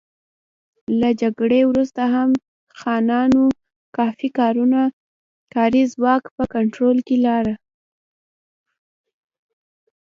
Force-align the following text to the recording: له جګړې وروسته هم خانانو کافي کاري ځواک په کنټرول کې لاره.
له 0.99 1.09
جګړې 1.21 1.61
وروسته 1.69 2.01
هم 2.13 2.29
خانانو 2.79 3.43
کافي 3.97 4.29
کاري 5.55 5.83
ځواک 5.93 6.23
په 6.37 6.43
کنټرول 6.55 6.97
کې 7.07 7.15
لاره. 7.25 7.55